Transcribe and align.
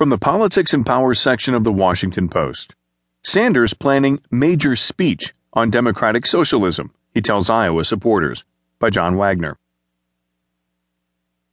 From 0.00 0.08
the 0.08 0.16
Politics 0.16 0.72
and 0.72 0.86
Power 0.86 1.12
section 1.12 1.52
of 1.54 1.62
the 1.62 1.70
Washington 1.70 2.30
Post 2.30 2.74
Sanders 3.22 3.74
planning 3.74 4.18
major 4.30 4.74
speech 4.74 5.34
on 5.52 5.68
democratic 5.68 6.24
socialism, 6.24 6.94
he 7.12 7.20
tells 7.20 7.50
Iowa 7.50 7.84
supporters, 7.84 8.42
by 8.78 8.88
John 8.88 9.18
Wagner. 9.18 9.58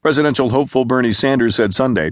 Presidential 0.02 0.52
hopeful 0.52 0.86
Bernie 0.86 1.12
Sanders 1.12 1.58
said 1.58 1.74
Sunday 1.74 2.12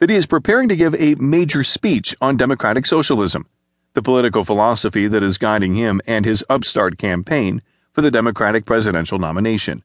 that 0.00 0.10
he 0.10 0.16
is 0.16 0.26
preparing 0.26 0.68
to 0.70 0.74
give 0.74 0.96
a 0.96 1.14
major 1.20 1.62
speech 1.62 2.16
on 2.20 2.36
democratic 2.36 2.84
socialism, 2.84 3.46
the 3.94 4.02
political 4.02 4.42
philosophy 4.42 5.06
that 5.06 5.22
is 5.22 5.38
guiding 5.38 5.76
him 5.76 6.00
and 6.04 6.24
his 6.24 6.42
upstart 6.50 6.98
campaign 6.98 7.62
for 7.92 8.02
the 8.02 8.10
Democratic 8.10 8.64
presidential 8.64 9.20
nomination. 9.20 9.84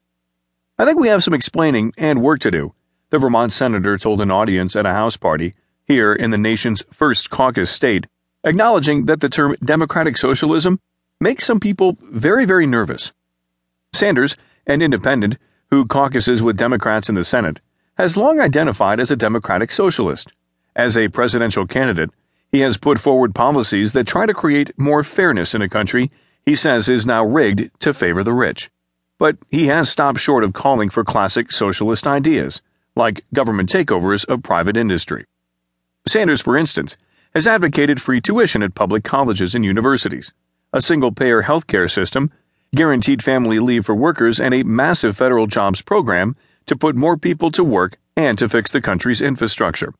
I 0.79 0.85
think 0.85 0.99
we 0.99 1.09
have 1.09 1.23
some 1.23 1.35
explaining 1.35 1.93
and 1.95 2.23
work 2.23 2.39
to 2.39 2.49
do, 2.49 2.73
the 3.11 3.19
Vermont 3.19 3.53
senator 3.53 3.99
told 3.99 4.19
an 4.19 4.31
audience 4.31 4.75
at 4.75 4.87
a 4.87 4.93
House 4.93 5.15
party 5.15 5.53
here 5.91 6.13
in 6.13 6.31
the 6.31 6.37
nation's 6.37 6.81
first 6.93 7.29
caucus 7.29 7.69
state, 7.69 8.07
acknowledging 8.45 9.07
that 9.07 9.19
the 9.19 9.27
term 9.27 9.57
democratic 9.61 10.17
socialism 10.17 10.79
makes 11.19 11.43
some 11.43 11.59
people 11.59 11.97
very, 12.01 12.45
very 12.45 12.65
nervous. 12.65 13.11
Sanders, 13.91 14.37
an 14.65 14.81
independent 14.81 15.37
who 15.69 15.85
caucuses 15.85 16.41
with 16.41 16.55
Democrats 16.55 17.09
in 17.09 17.15
the 17.15 17.25
Senate, 17.25 17.59
has 17.97 18.15
long 18.15 18.39
identified 18.39 19.01
as 19.01 19.11
a 19.11 19.17
democratic 19.17 19.69
socialist. 19.69 20.31
As 20.77 20.95
a 20.95 21.09
presidential 21.09 21.67
candidate, 21.67 22.09
he 22.53 22.61
has 22.61 22.77
put 22.77 22.97
forward 22.97 23.35
policies 23.35 23.91
that 23.91 24.07
try 24.07 24.25
to 24.25 24.33
create 24.33 24.71
more 24.79 25.03
fairness 25.03 25.53
in 25.53 25.61
a 25.61 25.67
country 25.67 26.09
he 26.45 26.55
says 26.55 26.87
is 26.87 27.05
now 27.05 27.25
rigged 27.25 27.69
to 27.81 27.93
favor 27.93 28.23
the 28.23 28.33
rich. 28.33 28.71
But 29.19 29.35
he 29.49 29.67
has 29.67 29.89
stopped 29.89 30.21
short 30.21 30.45
of 30.45 30.53
calling 30.53 30.89
for 30.89 31.03
classic 31.03 31.51
socialist 31.51 32.07
ideas, 32.07 32.61
like 32.95 33.25
government 33.33 33.69
takeovers 33.69 34.23
of 34.23 34.41
private 34.41 34.77
industry. 34.77 35.25
Sanders, 36.07 36.41
for 36.41 36.57
instance, 36.57 36.97
has 37.33 37.45
advocated 37.45 38.01
free 38.01 38.19
tuition 38.19 38.63
at 38.63 38.75
public 38.75 39.03
colleges 39.03 39.53
and 39.53 39.63
universities, 39.63 40.33
a 40.73 40.81
single 40.81 41.11
payer 41.11 41.43
health 41.43 41.67
care 41.67 41.87
system, 41.87 42.31
guaranteed 42.75 43.23
family 43.23 43.59
leave 43.59 43.85
for 43.85 43.95
workers, 43.95 44.39
and 44.39 44.53
a 44.53 44.63
massive 44.63 45.15
federal 45.15 45.45
jobs 45.45 45.81
program 45.81 46.35
to 46.65 46.75
put 46.75 46.95
more 46.95 47.17
people 47.17 47.51
to 47.51 47.63
work 47.63 47.97
and 48.15 48.37
to 48.37 48.49
fix 48.49 48.71
the 48.71 48.81
country's 48.81 49.21
infrastructure. 49.21 49.93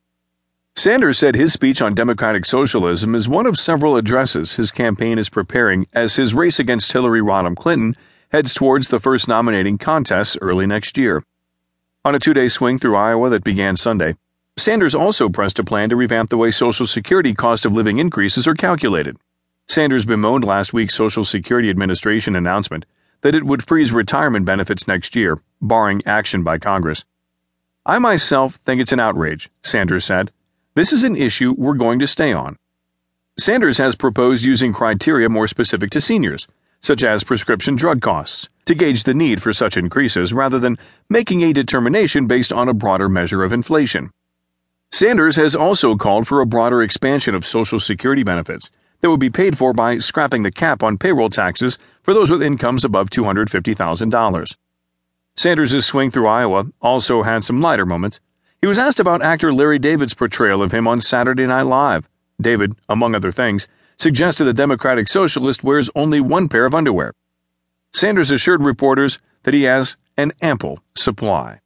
Sanders 0.75 1.19
said 1.19 1.35
his 1.35 1.53
speech 1.53 1.81
on 1.81 1.93
democratic 1.93 2.45
socialism 2.45 3.13
is 3.13 3.27
one 3.27 3.45
of 3.45 3.59
several 3.59 3.97
addresses 3.97 4.53
his 4.53 4.71
campaign 4.71 5.19
is 5.19 5.29
preparing 5.29 5.85
as 5.93 6.15
his 6.15 6.33
race 6.33 6.59
against 6.59 6.91
Hillary 6.91 7.21
Rodham 7.21 7.55
Clinton 7.55 7.93
heads 8.31 8.53
towards 8.53 8.87
the 8.87 8.99
first 8.99 9.27
nominating 9.27 9.77
contest 9.77 10.37
early 10.41 10.65
next 10.65 10.97
year. 10.97 11.23
On 12.05 12.15
a 12.15 12.19
two 12.19 12.33
day 12.33 12.47
swing 12.47 12.79
through 12.79 12.95
Iowa 12.95 13.29
that 13.29 13.43
began 13.43 13.75
Sunday, 13.75 14.15
Sanders 14.61 14.93
also 14.93 15.27
pressed 15.27 15.57
a 15.57 15.63
plan 15.63 15.89
to 15.89 15.95
revamp 15.95 16.29
the 16.29 16.37
way 16.37 16.51
Social 16.51 16.85
Security 16.85 17.33
cost 17.33 17.65
of 17.65 17.73
living 17.73 17.97
increases 17.97 18.45
are 18.45 18.53
calculated. 18.53 19.17
Sanders 19.67 20.05
bemoaned 20.05 20.43
last 20.43 20.71
week's 20.71 20.93
Social 20.93 21.25
Security 21.25 21.67
Administration 21.71 22.35
announcement 22.35 22.85
that 23.21 23.33
it 23.33 23.43
would 23.43 23.67
freeze 23.67 23.91
retirement 23.91 24.45
benefits 24.45 24.87
next 24.87 25.15
year, 25.15 25.41
barring 25.63 25.99
action 26.05 26.43
by 26.43 26.59
Congress. 26.59 27.03
I 27.87 27.97
myself 27.97 28.57
think 28.57 28.79
it's 28.79 28.91
an 28.91 28.99
outrage, 28.99 29.49
Sanders 29.63 30.05
said. 30.05 30.31
This 30.75 30.93
is 30.93 31.03
an 31.03 31.15
issue 31.15 31.55
we're 31.57 31.73
going 31.73 31.97
to 31.97 32.05
stay 32.05 32.31
on. 32.31 32.55
Sanders 33.39 33.79
has 33.79 33.95
proposed 33.95 34.45
using 34.45 34.73
criteria 34.73 35.27
more 35.27 35.47
specific 35.47 35.89
to 35.89 35.99
seniors, 35.99 36.47
such 36.81 37.03
as 37.03 37.23
prescription 37.23 37.75
drug 37.75 38.01
costs, 38.01 38.47
to 38.65 38.75
gauge 38.75 39.05
the 39.05 39.15
need 39.15 39.41
for 39.41 39.53
such 39.53 39.75
increases 39.75 40.33
rather 40.33 40.59
than 40.59 40.77
making 41.09 41.41
a 41.41 41.51
determination 41.51 42.27
based 42.27 42.53
on 42.53 42.69
a 42.69 42.75
broader 42.75 43.09
measure 43.09 43.43
of 43.43 43.53
inflation. 43.53 44.11
Sanders 44.93 45.37
has 45.37 45.55
also 45.55 45.95
called 45.95 46.27
for 46.27 46.41
a 46.41 46.45
broader 46.45 46.83
expansion 46.83 47.33
of 47.33 47.45
Social 47.45 47.79
Security 47.79 48.23
benefits 48.23 48.69
that 48.99 49.09
would 49.09 49.21
be 49.21 49.29
paid 49.29 49.57
for 49.57 49.73
by 49.73 49.97
scrapping 49.97 50.43
the 50.43 50.51
cap 50.51 50.83
on 50.83 50.97
payroll 50.97 51.29
taxes 51.29 51.79
for 52.03 52.13
those 52.13 52.29
with 52.29 52.43
incomes 52.43 52.83
above 52.83 53.09
$250,000. 53.09 54.55
Sanders' 55.37 55.85
swing 55.85 56.11
through 56.11 56.27
Iowa 56.27 56.65
also 56.81 57.23
had 57.23 57.45
some 57.45 57.61
lighter 57.61 57.85
moments. 57.85 58.19
He 58.59 58.67
was 58.67 58.77
asked 58.77 58.99
about 58.99 59.21
actor 59.23 59.53
Larry 59.53 59.79
David's 59.79 60.13
portrayal 60.13 60.61
of 60.61 60.73
him 60.73 60.87
on 60.87 60.99
Saturday 60.99 61.47
Night 61.47 61.63
Live. 61.63 62.09
David, 62.39 62.75
among 62.89 63.15
other 63.15 63.31
things, 63.31 63.69
suggested 63.97 64.43
the 64.43 64.53
Democratic 64.53 65.07
Socialist 65.07 65.63
wears 65.63 65.89
only 65.95 66.19
one 66.19 66.49
pair 66.49 66.65
of 66.65 66.75
underwear. 66.75 67.13
Sanders 67.93 68.29
assured 68.29 68.61
reporters 68.61 69.19
that 69.43 69.53
he 69.53 69.63
has 69.63 69.95
an 70.17 70.33
ample 70.41 70.79
supply. 70.95 71.61